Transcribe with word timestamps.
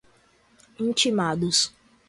intimados 0.83 1.59